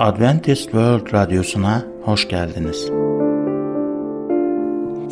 [0.00, 2.90] Adventist World Radyosu'na hoş geldiniz.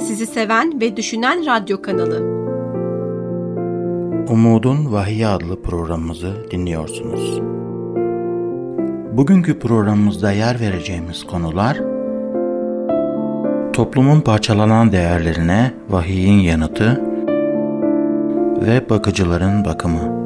[0.06, 2.18] Sizi seven ve düşünen radyo kanalı.
[4.28, 7.40] Umudun Vahiy adlı programımızı dinliyorsunuz.
[9.16, 11.78] Bugünkü programımızda yer vereceğimiz konular
[13.72, 17.02] Toplumun parçalanan değerlerine vahiyin yanıtı
[18.66, 20.18] ve bakıcıların bakımı.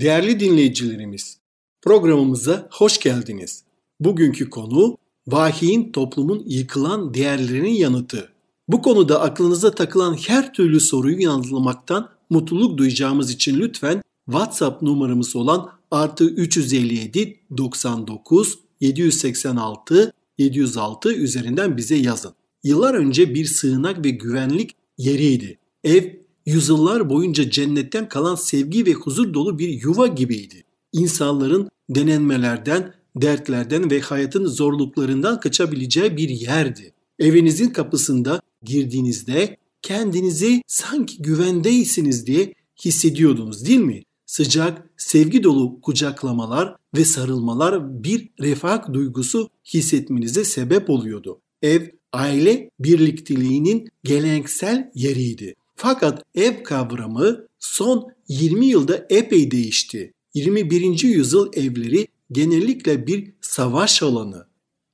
[0.00, 1.37] Değerli dinleyicilerimiz,
[1.82, 3.64] programımıza hoş geldiniz.
[4.00, 4.96] Bugünkü konu
[5.26, 8.28] vahiyin toplumun yıkılan değerlerinin yanıtı.
[8.68, 15.70] Bu konuda aklınıza takılan her türlü soruyu yanıtlamaktan mutluluk duyacağımız için lütfen WhatsApp numaramız olan
[15.90, 22.32] artı 357 99 786 706 üzerinden bize yazın.
[22.64, 25.58] Yıllar önce bir sığınak ve güvenlik yeriydi.
[25.84, 26.04] Ev
[26.46, 30.64] yüzyıllar boyunca cennetten kalan sevgi ve huzur dolu bir yuva gibiydi.
[30.98, 36.92] İnsanların denenmelerden, dertlerden ve hayatın zorluklarından kaçabileceği bir yerdi.
[37.18, 44.02] Evinizin kapısında girdiğinizde kendinizi sanki güvendeysiniz diye hissediyordunuz değil mi?
[44.26, 51.40] Sıcak, sevgi dolu kucaklamalar ve sarılmalar bir refah duygusu hissetmenize sebep oluyordu.
[51.62, 55.54] Ev aile birlikteliğinin geleneksel yeriydi.
[55.76, 60.12] Fakat ev kavramı son 20 yılda epey değişti.
[60.38, 61.04] 21.
[61.04, 64.46] yüzyıl evleri genellikle bir savaş alanı.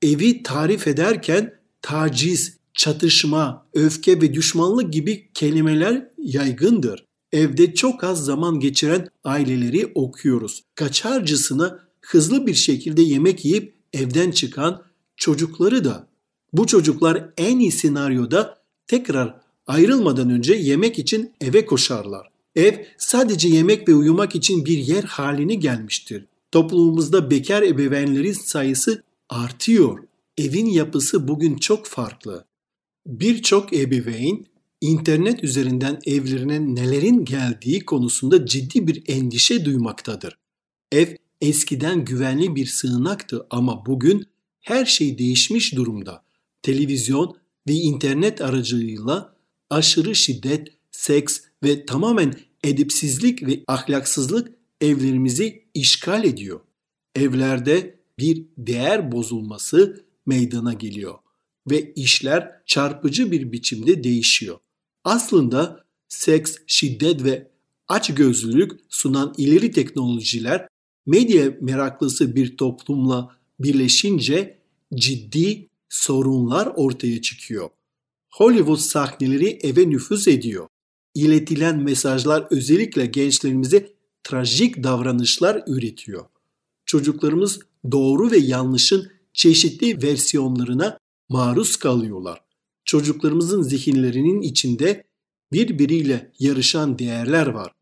[0.02, 7.04] Evi tarif ederken taciz, çatışma, öfke ve düşmanlık gibi kelimeler yaygındır.
[7.32, 10.62] Evde çok az zaman geçiren aileleri okuyoruz.
[10.74, 14.82] Kaçarcısına hızlı bir şekilde yemek yiyip evden çıkan
[15.16, 16.08] çocukları da.
[16.52, 22.33] Bu çocuklar en iyi senaryoda tekrar ayrılmadan önce yemek için eve koşarlar.
[22.56, 26.26] Ev sadece yemek ve uyumak için bir yer haline gelmiştir.
[26.52, 29.98] Toplumumuzda bekar ebeveynlerin sayısı artıyor.
[30.38, 32.44] Evin yapısı bugün çok farklı.
[33.06, 34.46] Birçok ebeveyn
[34.80, 40.38] internet üzerinden evlerine nelerin geldiği konusunda ciddi bir endişe duymaktadır.
[40.92, 44.26] Ev eskiden güvenli bir sığınaktı ama bugün
[44.60, 46.24] her şey değişmiş durumda.
[46.62, 47.36] Televizyon
[47.68, 49.36] ve internet aracılığıyla
[49.70, 52.34] aşırı şiddet, seks ve tamamen
[52.64, 56.60] edipsizlik ve ahlaksızlık evlerimizi işgal ediyor.
[57.14, 61.14] Evlerde bir değer bozulması meydana geliyor
[61.70, 64.58] ve işler çarpıcı bir biçimde değişiyor.
[65.04, 67.50] Aslında seks, şiddet ve
[67.88, 70.68] açgözlülük sunan ileri teknolojiler
[71.06, 74.58] medya meraklısı bir toplumla birleşince
[74.94, 77.70] ciddi sorunlar ortaya çıkıyor.
[78.30, 80.68] Hollywood sahneleri eve nüfuz ediyor.
[81.14, 83.92] İletilen mesajlar özellikle gençlerimize
[84.24, 86.24] trajik davranışlar üretiyor.
[86.86, 87.58] Çocuklarımız
[87.92, 90.98] doğru ve yanlışın çeşitli versiyonlarına
[91.28, 92.40] maruz kalıyorlar.
[92.84, 95.04] Çocuklarımızın zihinlerinin içinde
[95.52, 97.72] birbiriyle yarışan değerler var.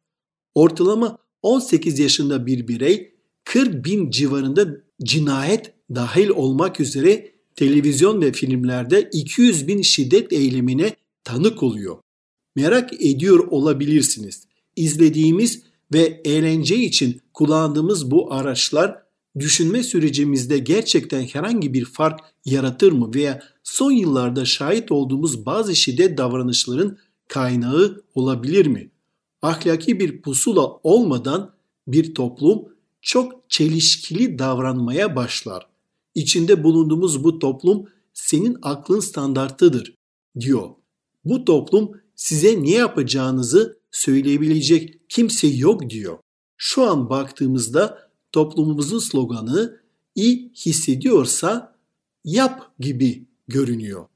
[0.55, 3.15] Ortalama 18 yaşında bir birey
[3.45, 4.67] 40 bin civarında
[5.03, 11.99] cinayet dahil olmak üzere televizyon ve filmlerde 200 bin şiddet eylemine tanık oluyor.
[12.57, 14.47] Merak ediyor olabilirsiniz.
[14.77, 15.63] İzlediğimiz
[15.95, 19.03] ve eğlence için kullandığımız bu araçlar
[19.39, 26.19] düşünme sürecimizde gerçekten herhangi bir fark yaratır mı veya son yıllarda şahit olduğumuz bazı şiddet
[26.19, 26.99] davranışların
[27.29, 28.91] kaynağı olabilir mi?
[29.43, 31.55] Ahlaki bir pusula olmadan
[31.87, 32.69] bir toplum
[33.03, 35.67] çok çelişkili davranmaya başlar
[36.15, 39.95] içinde bulunduğumuz bu toplum senin aklın standartıdır
[40.41, 40.71] diyor.
[41.25, 46.19] Bu toplum size ne yapacağınızı söyleyebilecek kimse yok diyor.
[46.57, 49.81] Şu an baktığımızda toplumumuzun sloganı
[50.15, 51.77] iyi hissediyorsa
[52.25, 54.07] yap gibi görünüyor.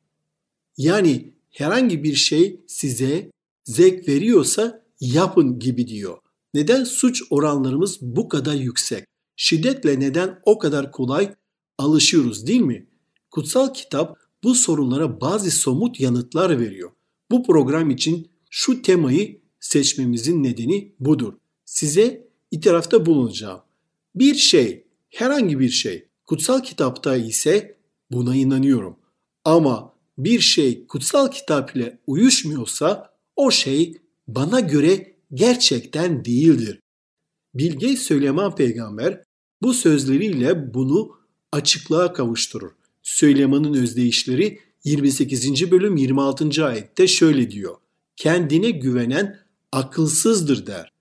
[0.76, 3.30] Yani herhangi bir şey size
[3.64, 6.18] zevk veriyorsa yapın gibi diyor.
[6.54, 9.04] Neden suç oranlarımız bu kadar yüksek?
[9.36, 11.34] Şiddetle neden o kadar kolay
[11.78, 12.86] alışıyoruz değil mi?
[13.30, 16.90] Kutsal kitap bu sorunlara bazı somut yanıtlar veriyor.
[17.30, 21.32] Bu program için şu temayı seçmemizin nedeni budur.
[21.64, 23.60] Size itirafta bulunacağım.
[24.14, 27.78] Bir şey, herhangi bir şey kutsal kitapta ise
[28.10, 28.96] buna inanıyorum.
[29.44, 33.96] Ama bir şey kutsal kitap ile uyuşmuyorsa o şey
[34.28, 36.80] bana göre gerçekten değildir.
[37.54, 39.22] Bilge Süleyman peygamber
[39.62, 41.10] bu sözleriyle bunu
[41.52, 42.72] açıklığa kavuşturur.
[43.02, 45.70] Süleyman'ın özdeyişleri 28.
[45.70, 46.66] bölüm 26.
[46.66, 47.76] ayette şöyle diyor.
[48.16, 49.38] Kendine güvenen
[49.72, 50.92] akılsızdır der.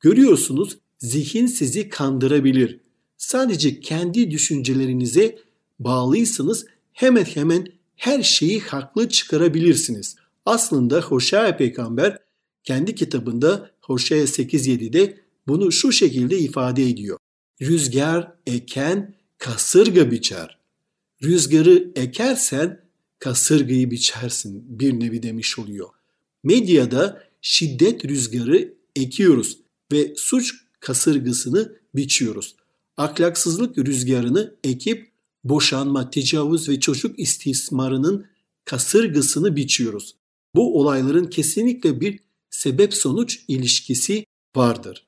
[0.00, 2.80] Görüyorsunuz zihin sizi kandırabilir.
[3.16, 5.38] sadece kendi düşüncelerinize
[5.78, 7.66] bağlıysanız hemen hemen
[7.96, 10.16] her şeyi haklı çıkarabilirsiniz.
[10.46, 12.18] Aslında Hoşea peygamber
[12.64, 17.18] kendi kitabında Hoşea 8.7'de bunu şu şekilde ifade ediyor.
[17.62, 20.58] Rüzgar eken kasırga biçer.
[21.22, 22.89] Rüzgarı ekersen
[23.20, 25.88] kasırgayı biçersin bir nevi demiş oluyor.
[26.44, 29.58] Medyada şiddet rüzgarı ekiyoruz
[29.92, 32.56] ve suç kasırgısını biçiyoruz.
[32.96, 35.10] Ahlaksızlık rüzgarını ekip
[35.44, 38.26] boşanma, tecavüz ve çocuk istismarının
[38.64, 40.14] kasırgısını biçiyoruz.
[40.54, 42.20] Bu olayların kesinlikle bir
[42.50, 44.24] sebep sonuç ilişkisi
[44.56, 45.06] vardır.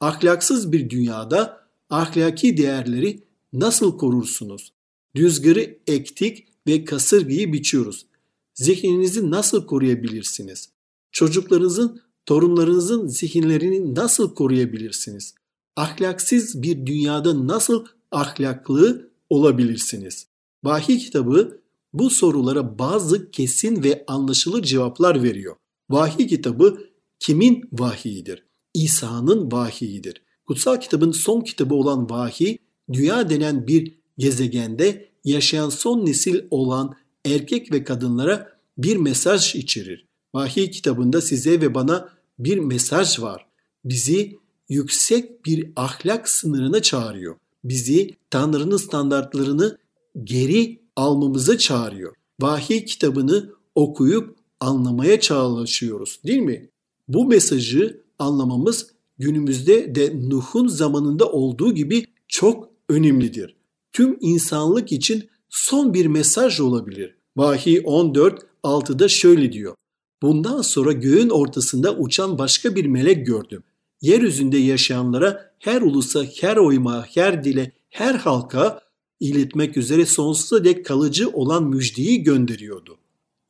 [0.00, 3.22] Ahlaksız bir dünyada ahlaki değerleri
[3.52, 4.72] nasıl korursunuz?
[5.16, 8.06] Rüzgarı ektik ve kasırgayı biçiyoruz.
[8.54, 10.68] Zihninizi nasıl koruyabilirsiniz?
[11.12, 15.34] Çocuklarınızın, torunlarınızın zihinlerini nasıl koruyabilirsiniz?
[15.76, 20.26] Ahlaksız bir dünyada nasıl ahlaklı olabilirsiniz?
[20.64, 21.60] Vahiy kitabı
[21.92, 25.56] bu sorulara bazı kesin ve anlaşılır cevaplar veriyor.
[25.90, 26.78] Vahiy kitabı
[27.18, 28.44] kimin vahiyidir?
[28.74, 30.22] İsa'nın vahiyidir.
[30.46, 32.56] Kutsal kitabın son kitabı olan vahiy,
[32.92, 36.94] dünya denen bir gezegende yaşayan son nesil olan
[37.24, 40.06] erkek ve kadınlara bir mesaj içerir.
[40.34, 42.08] Vahiy kitabında size ve bana
[42.38, 43.46] bir mesaj var.
[43.84, 44.38] Bizi
[44.68, 47.36] yüksek bir ahlak sınırına çağırıyor.
[47.64, 49.78] Bizi Tanrı'nın standartlarını
[50.24, 52.14] geri almamıza çağırıyor.
[52.40, 56.68] Vahiy kitabını okuyup anlamaya çalışıyoruz değil mi?
[57.08, 63.56] Bu mesajı anlamamız günümüzde de Nuh'un zamanında olduğu gibi çok önemlidir.
[63.92, 67.14] Tüm insanlık için son bir mesaj olabilir.
[67.36, 69.74] Vahiy 14 6'da şöyle diyor.
[70.22, 73.62] Bundan sonra göğün ortasında uçan başka bir melek gördüm.
[74.00, 78.80] Yeryüzünde yaşayanlara her ulusa, her oyma, her dile, her halka
[79.20, 82.98] iletmek üzere sonsuza dek kalıcı olan müjdeyi gönderiyordu.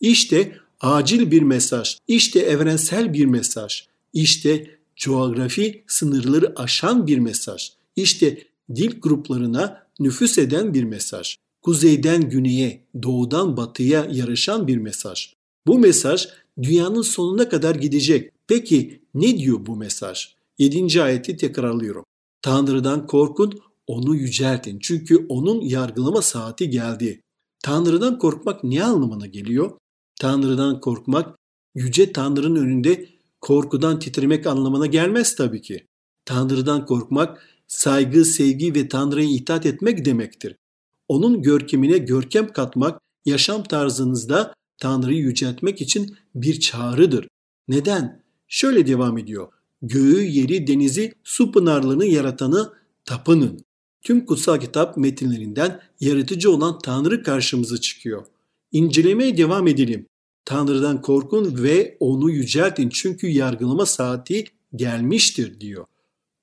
[0.01, 8.43] İşte acil bir mesaj, işte evrensel bir mesaj, işte coğrafi sınırları aşan bir mesaj, işte
[8.75, 15.33] dil gruplarına nüfus eden bir mesaj, kuzeyden güneye, doğudan batıya yarışan bir mesaj.
[15.67, 16.29] Bu mesaj
[16.63, 18.33] dünyanın sonuna kadar gidecek.
[18.49, 20.35] Peki ne diyor bu mesaj?
[20.59, 21.03] 7.
[21.03, 22.05] ayeti tekrarlıyorum.
[22.43, 24.79] Tanrı'dan korkun, onu yüceltin.
[24.79, 27.21] Çünkü onun yargılama saati geldi.
[27.63, 29.71] Tanrı'dan korkmak ne anlamına geliyor?
[30.21, 31.39] Tanrı'dan korkmak,
[31.75, 33.09] yüce Tanrı'nın önünde
[33.41, 35.87] korkudan titremek anlamına gelmez tabii ki.
[36.25, 40.57] Tanrı'dan korkmak, saygı, sevgi ve Tanrı'ya itaat etmek demektir.
[41.09, 47.29] Onun görkemine görkem katmak, yaşam tarzınızda Tanrı'yı yüceltmek için bir çağrıdır.
[47.69, 48.23] Neden?
[48.49, 49.49] Şöyle devam ediyor.
[49.83, 52.73] Göğü, yeri, denizi, su pınarlarını yaratanı
[53.05, 53.65] tapının.
[54.03, 58.27] Tüm kutsal kitap metinlerinden yaratıcı olan Tanrı karşımıza çıkıyor.
[58.73, 60.07] İncelemeye devam edelim.
[60.45, 64.45] Tanrı'dan korkun ve onu yüceltin çünkü yargılama saati
[64.77, 65.87] gelmiştir diyor.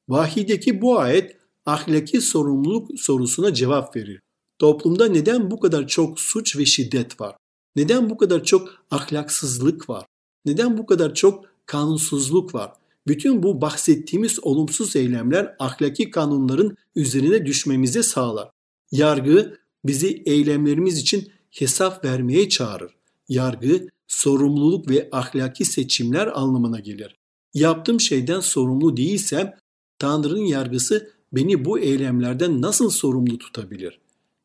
[0.09, 4.21] Vahiydeki bu ayet ahlaki sorumluluk sorusuna cevap verir.
[4.59, 7.35] Toplumda neden bu kadar çok suç ve şiddet var?
[7.75, 10.05] Neden bu kadar çok ahlaksızlık var?
[10.45, 12.73] Neden bu kadar çok kanunsuzluk var?
[13.07, 18.49] Bütün bu bahsettiğimiz olumsuz eylemler ahlaki kanunların üzerine düşmemize sağlar.
[18.91, 22.91] Yargı bizi eylemlerimiz için hesap vermeye çağırır.
[23.29, 27.15] Yargı sorumluluk ve ahlaki seçimler anlamına gelir.
[27.53, 29.53] Yaptığım şeyden sorumlu değilsem
[29.99, 33.99] Tanrı'nın yargısı beni bu eylemlerden nasıl sorumlu tutabilir?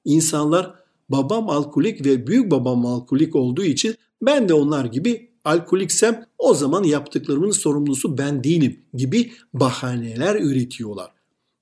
[0.05, 0.75] İnsanlar
[1.09, 6.85] babam alkolik ve büyük babam alkolik olduğu için ben de onlar gibi alkoliksem o zaman
[6.85, 11.11] yaptıklarımın sorumlusu ben değilim gibi bahaneler üretiyorlar.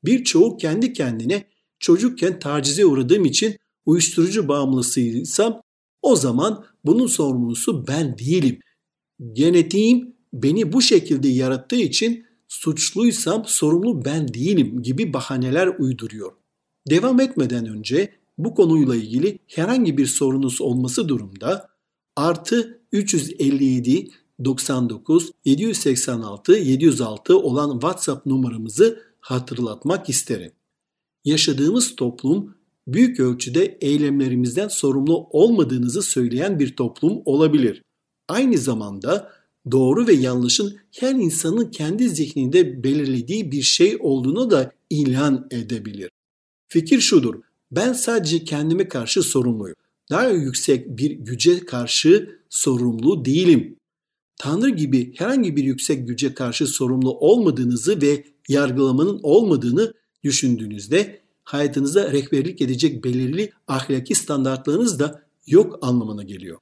[0.04, 1.44] Birçoğu kendi kendine
[1.78, 3.56] çocukken tacize uğradığım için
[3.86, 5.62] uyuşturucu bağımlısıysam
[6.02, 8.60] o zaman bunun sorumlusu ben değilim.
[9.32, 16.32] Genetiğim beni bu şekilde yarattığı için suçluysam sorumlu ben değilim gibi bahaneler uyduruyor.
[16.90, 21.68] Devam etmeden önce bu konuyla ilgili herhangi bir sorunuz olması durumda
[22.16, 24.08] artı 357
[24.44, 30.52] 99 786 706 olan WhatsApp numaramızı hatırlatmak isterim.
[31.24, 32.54] Yaşadığımız toplum
[32.86, 37.82] büyük ölçüde eylemlerimizden sorumlu olmadığınızı söyleyen bir toplum olabilir.
[38.28, 39.39] Aynı zamanda
[39.70, 46.10] doğru ve yanlışın her insanın kendi zihninde belirlediği bir şey olduğunu da ilan edebilir.
[46.68, 47.34] Fikir şudur.
[47.70, 49.76] Ben sadece kendime karşı sorumluyum.
[50.10, 53.76] Daha yüksek bir güce karşı sorumlu değilim.
[54.36, 62.60] Tanrı gibi herhangi bir yüksek güce karşı sorumlu olmadığınızı ve yargılamanın olmadığını düşündüğünüzde hayatınıza rehberlik
[62.60, 66.58] edecek belirli ahlaki standartlarınız da yok anlamına geliyor.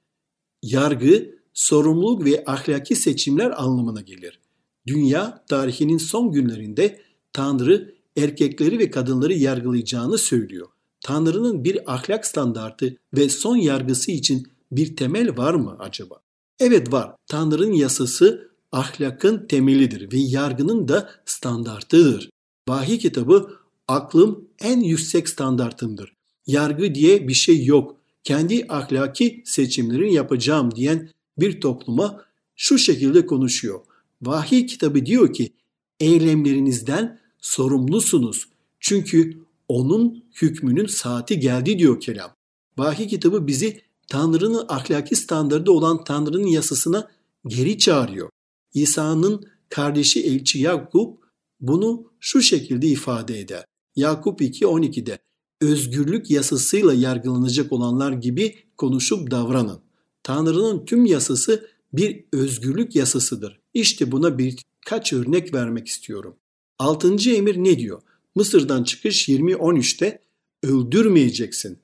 [0.63, 4.41] Yargı, sorumluluk ve ahlaki seçimler anlamına gelir.
[4.87, 7.01] Dünya tarihinin son günlerinde
[7.33, 10.69] Tanrı erkekleri ve kadınları yargılayacağını söylüyor.
[11.01, 16.21] Tanrı'nın bir ahlak standartı ve son yargısı için bir temel var mı acaba?
[16.61, 17.15] Evet var.
[17.27, 22.31] Tanrı'nın yasası ahlakın temelidir ve yargının da standartıdır.
[22.69, 23.51] Vahiy kitabı
[23.89, 26.13] aklım en yüksek standartımdır.
[26.47, 27.97] Yargı diye bir şey yok.
[28.25, 32.25] Kendi ahlaki seçimlerini yapacağım diyen bir topluma
[32.57, 33.81] şu şekilde konuşuyor.
[34.23, 35.53] Vahiy kitabı diyor ki
[36.01, 38.49] eylemlerinizden sorumlusunuz.
[38.81, 42.35] Çünkü onun hükmünün saati geldi diyor kelam.
[42.79, 47.11] Vahiy kitabı bizi Tanrı'nın ahlaki standardı olan Tanrı'nın yasasına
[47.47, 48.31] geri çağırıyor.
[48.75, 51.19] İsa'nın kardeşi elçi Yakup
[51.61, 53.65] bunu şu şekilde ifade eder.
[53.97, 55.19] Yakup 2.12'de
[55.61, 59.88] özgürlük yasasıyla yargılanacak olanlar gibi konuşup davranın.
[60.29, 63.61] Tanrı'nın tüm yasası bir özgürlük yasasıdır.
[63.75, 66.37] İşte buna birkaç örnek vermek istiyorum.
[66.79, 68.03] Altıncı emir ne diyor?
[68.35, 70.23] Mısır'dan çıkış 20.13'te
[70.63, 71.79] öldürmeyeceksin.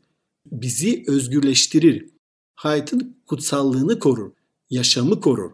[0.47, 2.09] Bizi özgürleştirir.
[2.55, 4.33] Hayatın kutsallığını korur.
[4.71, 5.51] Yaşamı korur.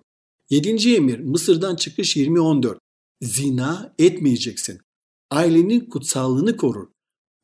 [0.51, 2.79] Yedinci emir Mısır'dan çıkış 20.14
[3.23, 4.81] Zina etmeyeceksin.
[5.31, 6.89] Ailenin kutsallığını korur.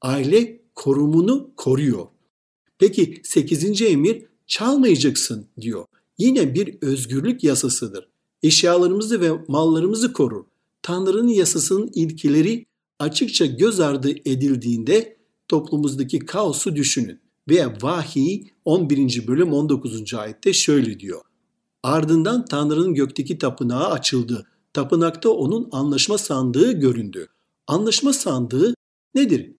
[0.01, 2.07] Aile korumunu koruyor.
[2.79, 3.83] Peki 8.
[3.83, 5.85] emir çalmayacaksın diyor.
[6.19, 8.09] Yine bir özgürlük yasasıdır.
[8.43, 10.45] Eşyalarımızı ve mallarımızı korur.
[10.83, 12.67] Tanrı'nın yasasının ilkeleri
[12.99, 15.17] açıkça göz ardı edildiğinde
[15.49, 17.21] toplumumuzdaki kaosu düşünün.
[17.49, 19.27] Veya Vahiy 11.
[19.27, 20.15] bölüm 19.
[20.15, 21.21] ayette şöyle diyor.
[21.83, 24.47] Ardından Tanrı'nın gökteki tapınağı açıldı.
[24.73, 27.29] Tapınakta onun anlaşma sandığı göründü.
[27.67, 28.75] Anlaşma sandığı
[29.15, 29.53] nedir?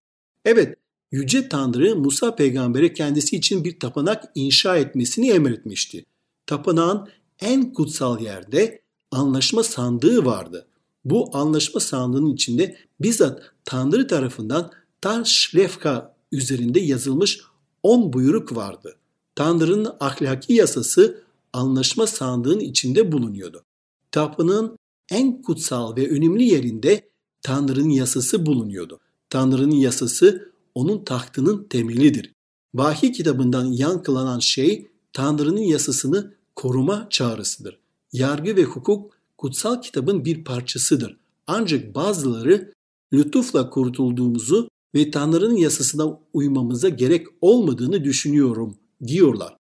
[0.46, 0.77] Evet,
[1.11, 6.05] Yüce Tanrı Musa peygambere kendisi için bir tapınak inşa etmesini emretmişti.
[6.45, 7.07] Tapınağın
[7.39, 10.67] en kutsal yerde anlaşma sandığı vardı.
[11.05, 14.71] Bu anlaşma sandığının içinde bizzat Tanrı tarafından
[15.01, 17.39] taş lefka üzerinde yazılmış
[17.83, 18.95] 10 buyruk vardı.
[19.35, 21.23] Tanrı'nın ahlaki yasası
[21.53, 23.63] anlaşma sandığın içinde bulunuyordu.
[24.11, 24.77] Tapınağın
[25.11, 27.09] en kutsal ve önemli yerinde
[27.41, 28.99] Tanrı'nın yasası bulunuyordu.
[29.29, 32.34] Tanrı'nın yasası onun tahtının temelidir.
[32.75, 37.79] Vahiy kitabından yankılanan şey Tanrı'nın yasasını koruma çağrısıdır.
[38.13, 41.17] Yargı ve hukuk kutsal kitabın bir parçasıdır.
[41.48, 42.74] Ancak bazıları
[43.13, 49.57] lütufla kurtulduğumuzu ve Tanrı'nın yasasına uymamıza gerek olmadığını düşünüyorum diyorlar.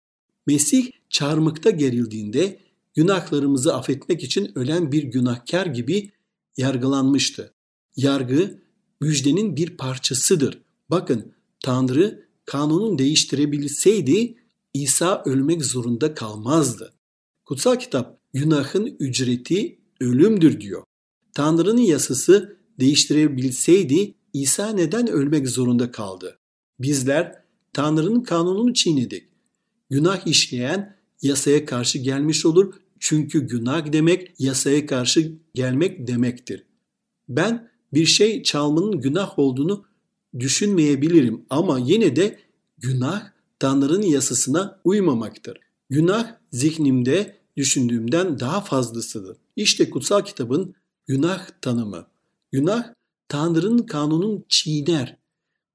[0.46, 2.58] Mesih çarmıkta gerildiğinde
[2.94, 6.10] günahlarımızı affetmek için ölen bir günahkar gibi
[6.56, 7.52] yargılanmıştı.
[7.96, 8.58] Yargı
[9.00, 10.62] müjdenin bir parçasıdır.
[10.92, 14.34] Bakın Tanrı kanunun değiştirebilseydi
[14.74, 16.92] İsa ölmek zorunda kalmazdı.
[17.44, 20.84] Kutsal kitap günahın ücreti ölümdür diyor.
[21.34, 26.38] Tanrı'nın yasası değiştirebilseydi İsa neden ölmek zorunda kaldı?
[26.80, 29.28] Bizler Tanrı'nın kanununu çiğnedik.
[29.90, 32.74] Günah işleyen yasaya karşı gelmiş olur.
[33.00, 36.64] Çünkü günah demek yasaya karşı gelmek demektir.
[37.28, 39.91] Ben bir şey çalmanın günah olduğunu
[40.38, 42.38] düşünmeyebilirim ama yine de
[42.78, 43.22] günah
[43.58, 45.58] Tanrı'nın yasasına uymamaktır.
[45.90, 49.36] Günah zihnimde düşündüğümden daha fazlasıdır.
[49.56, 50.74] İşte kutsal kitabın
[51.06, 52.06] günah tanımı.
[52.52, 52.92] Günah
[53.28, 55.16] Tanrı'nın kanunun çiğner.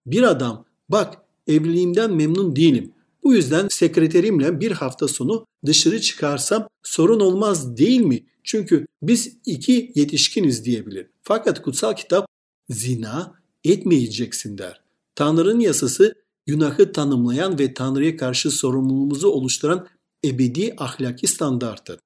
[0.05, 2.91] Bir adam bak evliliğimden memnun değilim.
[3.23, 8.23] Bu yüzden sekreterimle bir hafta sonu dışarı çıkarsam sorun olmaz değil mi?
[8.43, 11.07] Çünkü biz iki yetişkiniz diyebilir.
[11.23, 12.27] Fakat kutsal kitap
[12.69, 13.33] zina
[13.71, 14.81] etmeyeceksin der.
[15.15, 19.87] Tanrı'nın yasası günahı tanımlayan ve Tanrı'ya karşı sorumluluğumuzu oluşturan
[20.25, 21.99] ebedi ahlaki standarttır.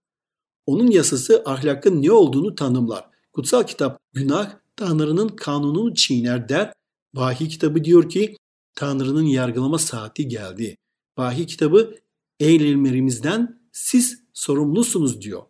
[0.66, 3.06] Onun yasası ahlakın ne olduğunu tanımlar.
[3.34, 6.74] Kutsal kitap günah Tanrı'nın kanununu çiğner der.
[7.16, 8.36] Vahiy kitabı diyor ki
[8.76, 10.78] Tanrı'nın yargılama saati geldi.
[11.18, 11.96] Vahiy kitabı
[12.40, 15.42] eylemlerimizden siz sorumlusunuz diyor.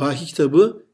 [0.00, 0.86] Vahiy kitabı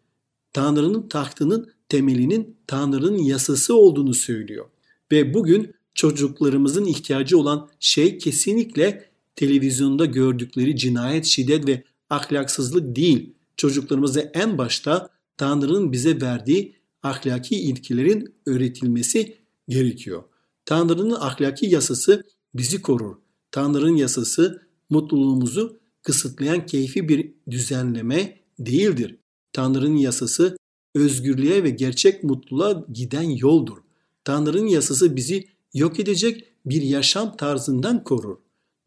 [0.53, 4.67] Tanrı'nın tahtının temelinin Tanrı'nın yasası olduğunu söylüyor.
[5.13, 13.35] Ve bugün çocuklarımızın ihtiyacı olan şey kesinlikle televizyonda gördükleri cinayet, şiddet ve ahlaksızlık değil.
[13.57, 19.37] Çocuklarımıza en başta Tanrı'nın bize verdiği ahlaki ilkelerin öğretilmesi
[19.69, 20.23] gerekiyor.
[20.65, 23.17] Tanrı'nın ahlaki yasası bizi korur.
[23.51, 29.17] Tanrı'nın yasası mutluluğumuzu kısıtlayan keyfi bir düzenleme değildir.
[29.53, 30.57] Tanrı'nın yasası
[30.95, 33.79] özgürlüğe ve gerçek mutluluğa giden yoldur.
[34.25, 35.45] Tanrı'nın yasası bizi
[35.75, 38.37] yok edecek bir yaşam tarzından korur.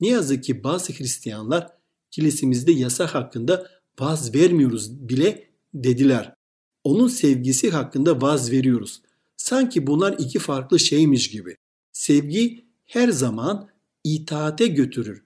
[0.01, 1.67] Ne yazık ki bazı Hristiyanlar
[2.11, 3.67] kilisemizde yasa hakkında
[3.99, 6.33] vaz vermiyoruz bile dediler.
[6.83, 9.01] Onun sevgisi hakkında vaz veriyoruz.
[9.37, 11.57] Sanki bunlar iki farklı şeymiş gibi.
[11.91, 13.69] Sevgi her zaman
[14.03, 15.23] itaate götürür.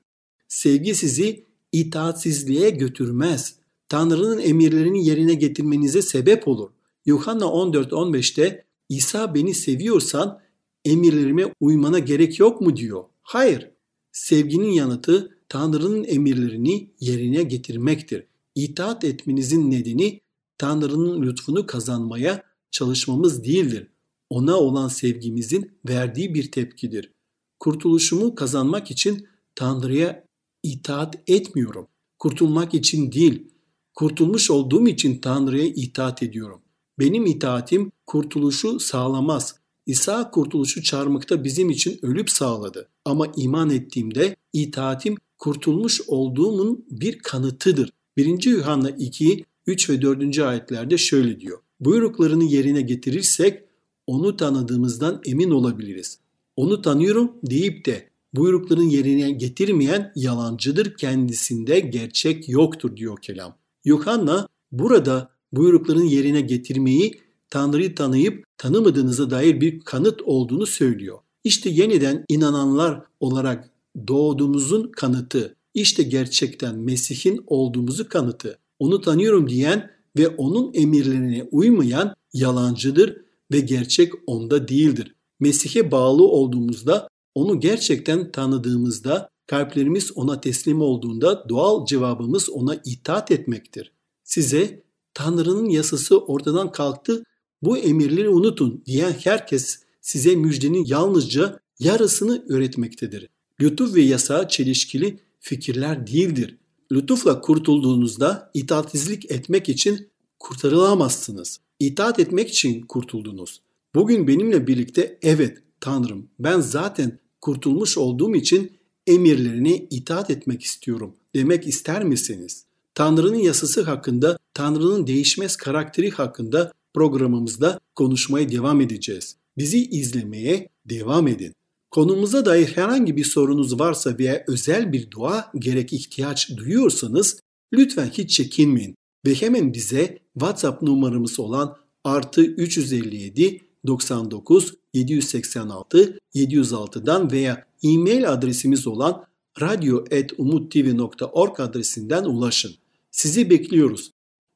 [0.48, 3.55] Sevgi sizi itaatsizliğe götürmez.
[3.89, 6.70] Tanrı'nın emirlerini yerine getirmenize sebep olur.
[7.06, 10.39] Yuhanna 14-15'te İsa beni seviyorsan
[10.86, 13.03] emirlerime uymana gerek yok mu diyor.
[13.22, 13.72] Hayır.
[14.12, 18.24] Sevginin yanıtı Tanrı'nın emirlerini yerine getirmektir.
[18.56, 20.22] İtaat etmenizin nedeni
[20.58, 23.88] Tanrı'nın lütfunu kazanmaya çalışmamız değildir.
[24.29, 27.12] Ona olan sevgimizin verdiği bir tepkidir.
[27.60, 30.27] Kurtuluşumu kazanmak için Tanrı'ya
[30.63, 31.88] itaat etmiyorum.
[32.20, 33.48] Kurtulmak için değil,
[33.97, 36.61] kurtulmuş olduğum için Tanrı'ya itaat ediyorum.
[36.99, 39.55] Benim itaatim kurtuluşu sağlamaz.
[39.85, 42.89] İsa kurtuluşu çarmıkta bizim için ölüp sağladı.
[43.05, 47.89] Ama iman ettiğimde itaatim kurtulmuş olduğumun bir kanıtıdır.
[48.17, 48.45] 1.
[48.45, 50.39] Yuhanna 2, 3 ve 4.
[50.39, 51.59] ayetlerde şöyle diyor.
[51.79, 53.63] Buyruklarını yerine getirirsek
[54.07, 56.19] onu tanıdığımızdan emin olabiliriz.
[56.55, 63.66] Onu tanıyorum deyip de buyrukların yerine getirmeyen yalancıdır kendisinde gerçek yoktur diyor kelam.
[63.86, 67.19] Yuhanna burada buyrukların yerine getirmeyi
[67.50, 71.17] Tanrı'yı tanıyıp tanımadığınıza dair bir kanıt olduğunu söylüyor.
[71.43, 73.72] İşte yeniden inananlar olarak
[74.07, 78.60] doğduğumuzun kanıtı, işte gerçekten Mesih'in olduğumuzu kanıtı.
[78.79, 83.17] Onu tanıyorum diyen ve onun emirlerine uymayan yalancıdır
[83.51, 85.15] ve gerçek onda değildir.
[85.39, 93.91] Mesih'e bağlı olduğumuzda, onu gerçekten tanıdığımızda, kalplerimiz ona teslim olduğunda doğal cevabımız ona itaat etmektir.
[94.23, 97.23] Size Tanrı'nın yasası ortadan kalktı,
[97.61, 103.29] bu emirleri unutun diyen herkes size müjdenin yalnızca yarısını öğretmektedir.
[103.61, 106.57] Lütuf ve yasa çelişkili fikirler değildir.
[106.91, 111.60] Lütufla kurtulduğunuzda itaatsizlik etmek için kurtarılamazsınız.
[111.79, 113.62] İtaat etmek için kurtuldunuz.
[113.95, 118.71] Bugün benimle birlikte evet Tanrım ben zaten kurtulmuş olduğum için
[119.08, 122.63] emirlerine itaat etmek istiyorum demek ister misiniz?
[122.96, 129.36] Tanrı'nın yasası hakkında, Tanrı'nın değişmez karakteri hakkında programımızda konuşmaya devam edeceğiz.
[129.58, 131.54] Bizi izlemeye devam edin.
[131.91, 137.39] Konumuza dair herhangi bir sorunuz varsa veya özel bir dua gerek ihtiyaç duyuyorsanız
[137.74, 147.65] lütfen hiç çekinmeyin ve hemen bize WhatsApp numaramız olan artı 357 99 786 706'dan veya
[147.84, 149.23] e-mail adresimiz olan
[149.62, 152.71] radyo.umuttv.org adresinden ulaşın.
[153.12, 154.12] Sizi bekliyoruz.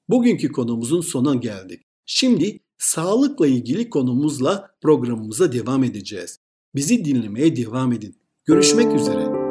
[0.09, 1.81] Bugünkü konumuzun sonuna geldik.
[2.05, 6.39] Şimdi sağlıkla ilgili konumuzla programımıza devam edeceğiz.
[6.75, 8.15] Bizi dinlemeye devam edin.
[8.45, 9.41] Görüşmek üzere.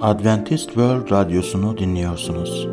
[0.00, 2.68] Adventist World Radyosu'nu dinliyorsunuz.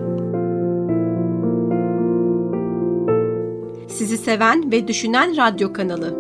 [3.89, 6.11] Sizi seven ve düşünen radyo kanalı.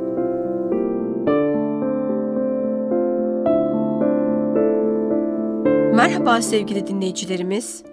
[5.95, 7.83] Merhaba sevgili dinleyicilerimiz.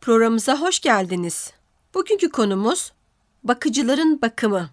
[0.00, 1.52] Programımıza hoş geldiniz.
[1.94, 2.92] Bugünkü konumuz
[3.44, 4.70] bakıcıların bakımı.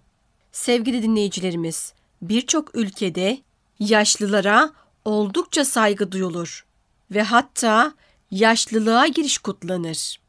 [0.52, 3.38] Sevgili dinleyicilerimiz, birçok ülkede
[3.80, 4.71] yaşlılara
[5.06, 6.65] oldukça saygı duyulur
[7.12, 7.93] ve hatta
[8.32, 10.19] yaşlılığa giriş kutlanır.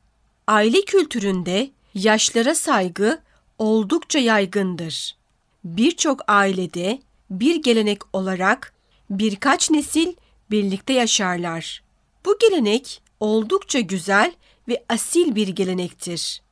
[0.47, 3.19] Aile kültüründe yaşlara saygı
[3.59, 5.17] oldukça yaygındır.
[5.65, 8.75] Birçok ailede bir gelenek olarak
[9.11, 10.13] birkaç nesil
[10.51, 11.83] birlikte yaşarlar.
[12.25, 14.33] Bu gelenek oldukça güzel
[14.69, 16.43] ve asil bir gelenektir.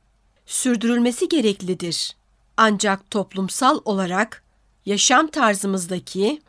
[0.45, 2.15] Sürdürülmesi gereklidir.
[2.57, 4.43] Ancak toplumsal olarak
[4.85, 6.41] yaşam tarzımızdaki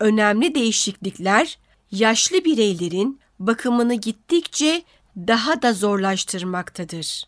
[0.00, 1.58] önemli değişiklikler
[1.90, 4.82] yaşlı bireylerin bakımını gittikçe
[5.16, 7.24] daha da zorlaştırmaktadır.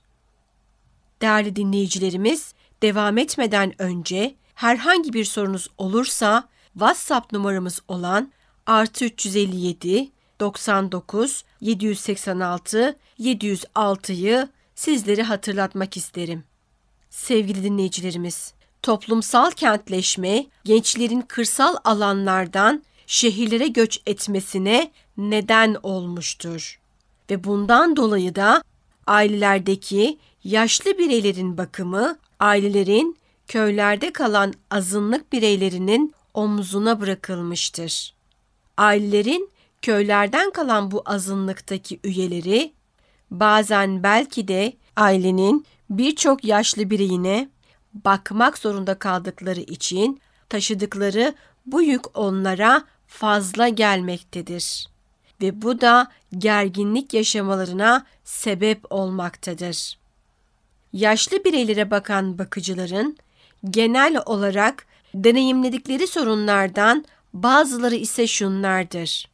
[1.22, 8.32] Değerli dinleyicilerimiz, devam etmeden önce herhangi bir sorunuz olursa WhatsApp numaramız olan
[8.66, 16.44] artı 357 99 786 706'yı sizleri hatırlatmak isterim.
[17.10, 26.80] Sevgili dinleyicilerimiz, toplumsal kentleşme gençlerin kırsal alanlardan şehirlere göç etmesine neden olmuştur.
[27.30, 28.62] Ve bundan dolayı da
[29.06, 38.14] ailelerdeki yaşlı bireylerin bakımı ailelerin köylerde kalan azınlık bireylerinin omzuna bırakılmıştır.
[38.76, 39.50] Ailelerin
[39.82, 42.72] köylerden kalan bu azınlıktaki üyeleri
[43.30, 47.48] bazen belki de ailenin birçok yaşlı bireyine
[47.94, 51.34] bakmak zorunda kaldıkları için taşıdıkları
[51.66, 54.88] bu yük onlara fazla gelmektedir
[55.40, 60.01] ve bu da gerginlik yaşamalarına sebep olmaktadır.
[60.92, 63.16] Yaşlı bireylere bakan bakıcıların
[63.70, 69.28] genel olarak deneyimledikleri sorunlardan bazıları ise şunlardır.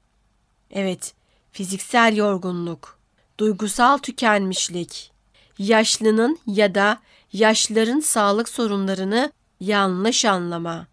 [0.71, 1.15] Evet,
[1.53, 2.99] fiziksel yorgunluk,
[3.39, 5.13] duygusal tükenmişlik,
[5.59, 6.99] yaşlının ya da
[7.33, 10.87] yaşlıların sağlık sorunlarını yanlış anlama.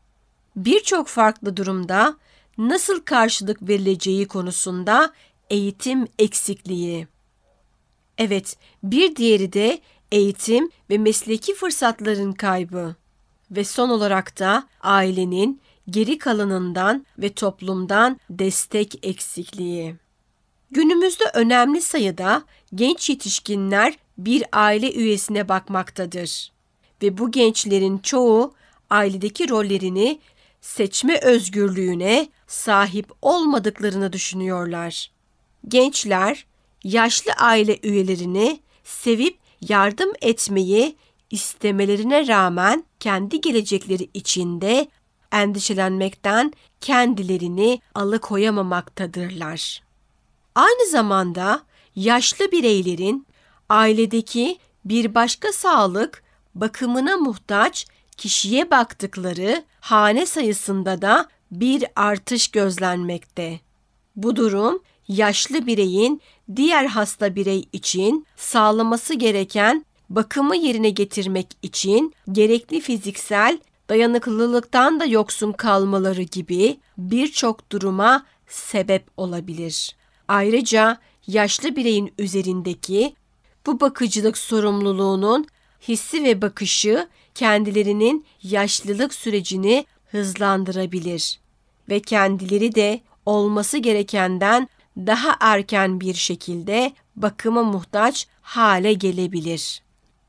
[0.56, 2.18] Birçok farklı durumda
[2.58, 5.14] nasıl karşılık verileceği konusunda
[5.50, 7.08] eğitim eksikliği.
[8.18, 9.80] Evet, bir diğeri de
[10.16, 12.96] eğitim ve mesleki fırsatların kaybı.
[13.52, 19.96] Ve son olarak da ailenin geri kalanından ve toplumdan destek eksikliği.
[20.72, 22.44] Günümüzde önemli sayıda
[22.76, 26.52] genç yetişkinler bir aile üyesine bakmaktadır
[27.04, 28.54] ve bu gençlerin çoğu
[28.90, 30.20] ailedeki rollerini
[30.62, 35.12] seçme özgürlüğüne sahip olmadıklarını düşünüyorlar.
[35.68, 36.46] Gençler
[36.84, 40.96] yaşlı aile üyelerini sevip yardım etmeyi
[41.30, 44.88] istemelerine rağmen kendi gelecekleri içinde
[45.32, 49.84] endişelenmekten kendilerini alıkoyamamaktadırlar.
[50.56, 51.62] Aynı zamanda
[51.96, 53.28] yaşlı bireylerin
[53.70, 56.24] ailedeki bir başka sağlık
[56.56, 63.60] bakımına muhtaç kişiye baktıkları hane sayısında da bir artış gözlenmekte.
[64.16, 66.22] Bu durum yaşlı bireyin
[66.56, 75.52] diğer hasta birey için sağlaması gereken bakımı yerine getirmek için gerekli fiziksel dayanıklılıktan da yoksun
[75.52, 79.96] kalmaları gibi birçok duruma sebep olabilir.
[80.28, 83.16] Ayrıca yaşlı bireyin üzerindeki
[83.66, 85.48] bu bakıcılık sorumluluğunun
[85.88, 91.40] hissi ve bakışı kendilerinin yaşlılık sürecini hızlandırabilir
[91.90, 99.82] ve kendileri de olması gerekenden daha erken bir şekilde bakıma muhtaç hale gelebilir.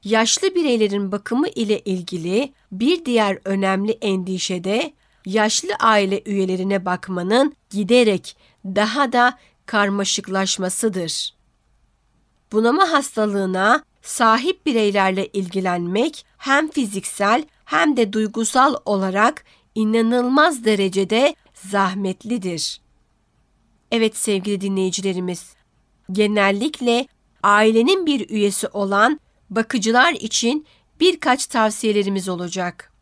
[0.04, 4.92] Yaşlı bireylerin bakımı ile ilgili bir diğer önemli endişe de
[5.26, 11.34] yaşlı aile üyelerine bakmanın giderek daha da karmaşıklaşmasıdır.
[12.52, 22.80] Bunama hastalığına sahip bireylerle ilgilenmek hem fiziksel hem de duygusal olarak inanılmaz derecede zahmetlidir.
[23.90, 25.54] Evet sevgili dinleyicilerimiz,
[26.12, 27.06] genellikle
[27.42, 29.20] ailenin bir üyesi olan
[29.50, 30.66] bakıcılar için
[31.00, 32.92] birkaç tavsiyelerimiz olacak.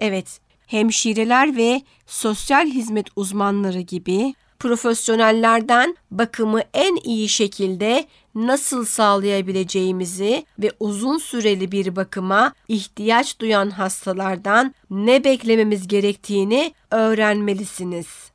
[0.00, 10.70] Evet, hemşireler ve sosyal hizmet uzmanları gibi profesyonellerden bakımı en iyi şekilde nasıl sağlayabileceğimizi ve
[10.80, 18.33] uzun süreli bir bakıma ihtiyaç duyan hastalardan ne beklememiz gerektiğini öğrenmelisiniz.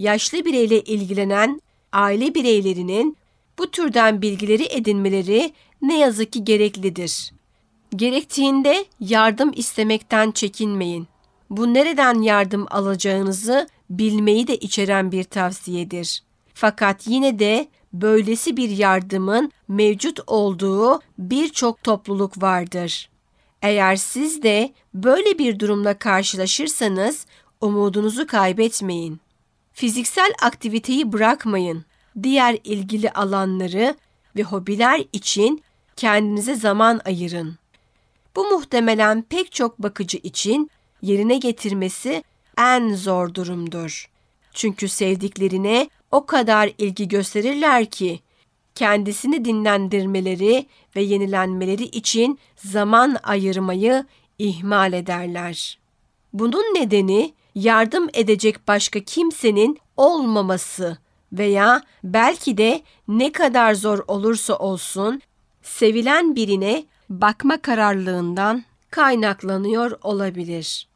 [0.00, 1.60] Yaşlı bireyle ilgilenen
[1.92, 3.16] aile bireylerinin
[3.58, 7.32] bu türden bilgileri edinmeleri ne yazık ki gereklidir.
[7.96, 11.08] Gerektiğinde yardım istemekten çekinmeyin.
[11.50, 16.22] Bu nereden yardım alacağınızı bilmeyi de içeren bir tavsiyedir.
[16.54, 23.10] Fakat yine de böylesi bir yardımın mevcut olduğu birçok topluluk vardır.
[23.62, 27.26] Eğer siz de böyle bir durumla karşılaşırsanız
[27.60, 29.20] umudunuzu kaybetmeyin.
[29.72, 31.84] Fiziksel aktiviteyi bırakmayın.
[32.22, 33.96] Diğer ilgili alanları
[34.36, 35.62] ve hobiler için
[35.96, 37.58] kendinize zaman ayırın.
[38.36, 40.70] Bu muhtemelen pek çok bakıcı için
[41.02, 42.24] yerine getirmesi
[42.58, 44.10] en zor durumdur.
[44.52, 48.20] Çünkü sevdiklerine o kadar ilgi gösterirler ki
[48.74, 54.04] kendisini dinlendirmeleri ve yenilenmeleri için zaman ayırmayı
[54.38, 55.78] ihmal ederler.
[56.32, 60.98] Bunun nedeni yardım edecek başka kimsenin olmaması
[61.32, 65.22] veya belki de ne kadar zor olursa olsun
[65.62, 70.88] sevilen birine bakma kararlılığından kaynaklanıyor olabilir.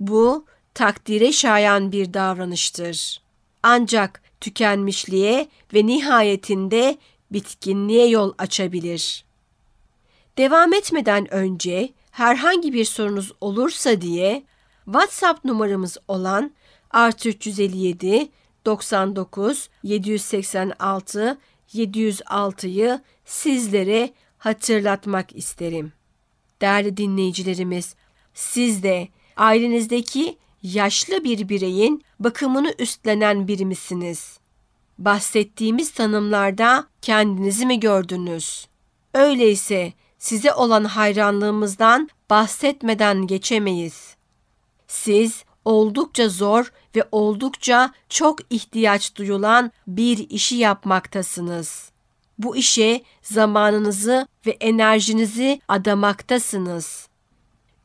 [0.00, 3.20] Bu takdire şayan bir davranıştır.
[3.62, 6.98] Ancak tükenmişliğe ve nihayetinde
[7.32, 9.24] bitkinliğe yol açabilir.
[10.38, 14.42] Devam etmeden önce herhangi bir sorunuz olursa diye
[14.84, 16.50] WhatsApp numaramız olan
[16.90, 18.28] artı 357
[18.66, 21.38] 99 786
[21.74, 25.92] 706'yı sizlere hatırlatmak isterim.
[26.60, 27.94] Değerli dinleyicilerimiz,
[28.34, 34.38] siz de ailenizdeki yaşlı bir bireyin bakımını üstlenen biri misiniz?
[34.98, 38.68] Bahsettiğimiz tanımlarda kendinizi mi gördünüz?
[39.14, 44.16] Öyleyse size olan hayranlığımızdan bahsetmeden geçemeyiz.
[44.90, 51.90] Siz oldukça zor ve oldukça çok ihtiyaç duyulan bir işi yapmaktasınız.
[52.38, 57.08] Bu işe zamanınızı ve enerjinizi adamaktasınız.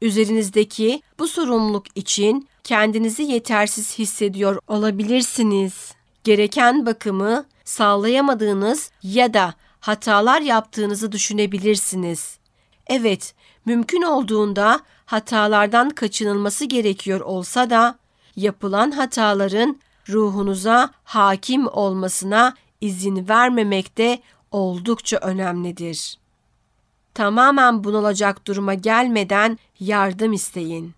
[0.02, 5.92] Üzerinizdeki bu sorumluluk için kendinizi yetersiz hissediyor olabilirsiniz.
[6.24, 12.38] Gereken bakımı sağlayamadığınız ya da hatalar yaptığınızı düşünebilirsiniz.
[12.88, 13.34] Evet,
[13.66, 17.96] mümkün olduğunda hatalardan kaçınılması gerekiyor olsa da
[18.36, 24.20] yapılan hataların ruhunuza hakim olmasına izin vermemek de
[24.52, 26.18] oldukça önemlidir.
[27.14, 30.94] Tamamen bunalacak duruma gelmeden yardım isteyin.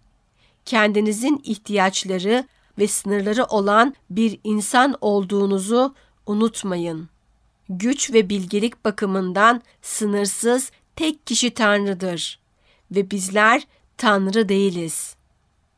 [0.65, 2.47] Kendinizin ihtiyaçları
[2.79, 7.09] ve sınırları olan bir insan olduğunuzu unutmayın.
[7.69, 12.39] Güç ve bilgelik bakımından sınırsız tek kişi Tanrı'dır
[12.91, 13.67] ve bizler
[13.97, 15.15] Tanrı değiliz.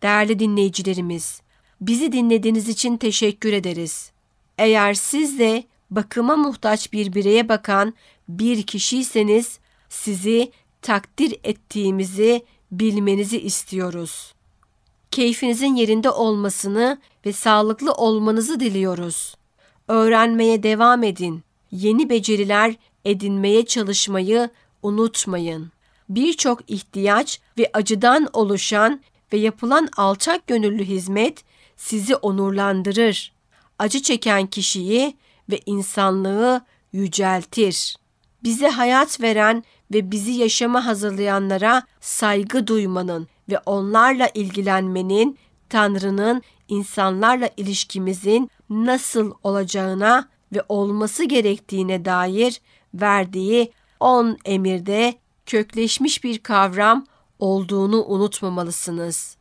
[0.02, 1.42] Değerli dinleyicilerimiz,
[1.82, 4.12] bizi dinlediğiniz için teşekkür ederiz.
[4.58, 7.94] Eğer siz de bakıma muhtaç bir bireye bakan
[8.30, 10.52] bir kişiyseniz sizi
[10.82, 14.34] takdir ettiğimizi bilmenizi istiyoruz.
[15.12, 19.36] Keyfinizin yerinde olmasını ve sağlıklı olmanızı diliyoruz.
[19.88, 21.44] Öğrenmeye devam edin.
[21.72, 24.50] Yeni beceriler edinmeye çalışmayı
[24.84, 25.72] unutmayın.
[26.10, 29.02] Birçok ihtiyaç ve acıdan oluşan
[29.34, 31.44] ve yapılan alçak gönüllü hizmet
[31.78, 33.34] sizi onurlandırır.
[33.80, 35.18] Acı çeken kişiyi
[35.50, 36.62] ve insanlığı
[36.94, 37.96] yüceltir.
[38.44, 45.38] Bize hayat veren ve bizi yaşama hazırlayanlara saygı duymanın ve onlarla ilgilenmenin
[45.70, 52.62] Tanrı'nın insanlarla ilişkimizin nasıl olacağına ve olması gerektiğine dair
[52.94, 55.16] verdiği on emirde
[55.50, 57.06] kökleşmiş bir kavram
[57.40, 59.38] olduğunu unutmamalısınız.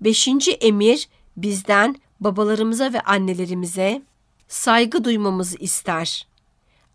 [0.00, 4.02] Beşinci emir bizden babalarımıza ve annelerimize
[4.48, 6.26] saygı duymamızı ister.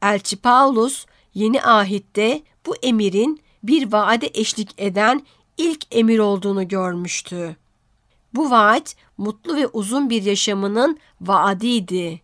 [0.02, 5.26] Elçi Paulus yeni ahitte bu emirin bir vaade eşlik eden
[5.58, 7.56] ilk emir olduğunu görmüştü.
[8.34, 12.22] Bu vaat mutlu ve uzun bir yaşamının vaadiydi.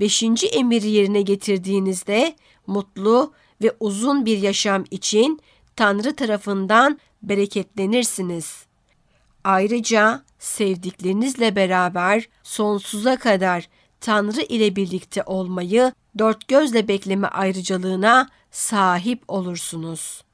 [0.00, 2.36] Beşinci emiri yerine getirdiğinizde
[2.66, 3.32] mutlu
[3.64, 5.40] ve uzun bir yaşam için
[5.76, 8.66] Tanrı tarafından bereketlenirsiniz.
[9.44, 13.68] Ayrıca sevdiklerinizle beraber sonsuza kadar
[14.00, 20.24] Tanrı ile birlikte olmayı dört gözle bekleme ayrıcalığına sahip olursunuz.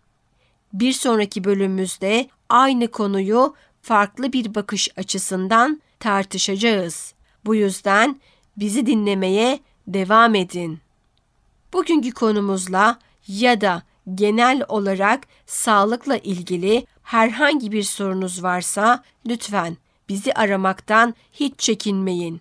[0.73, 7.15] Bir sonraki bölümümüzde aynı konuyu farklı bir bakış açısından tartışacağız.
[7.45, 8.21] Bu yüzden
[8.57, 10.81] bizi dinlemeye devam edin.
[11.73, 12.99] Bugünkü konumuzla
[13.31, 13.83] ya da
[14.15, 19.77] genel olarak sağlıkla ilgili herhangi bir sorunuz varsa lütfen
[20.09, 22.41] bizi aramaktan hiç çekinmeyin.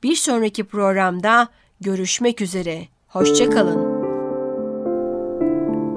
[0.04, 1.50] Bir sonraki programda
[1.82, 2.88] görüşmek üzere.
[3.08, 3.92] Hoşçakalın.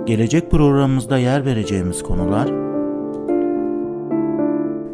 [0.06, 2.64] Gelecek programımızda yer vereceğimiz konular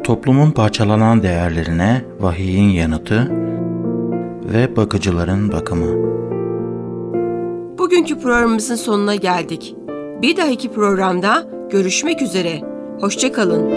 [0.03, 3.31] Toplumun parçalanan değerlerine vahiyin yanıtı
[4.53, 6.11] ve bakıcıların bakımı.
[7.77, 9.75] Bugünkü programımızın sonuna geldik.
[10.21, 12.61] Bir dahaki programda görüşmek üzere.
[12.99, 13.71] Hoşçakalın.